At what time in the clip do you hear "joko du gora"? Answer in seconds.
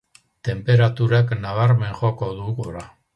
2.01-2.83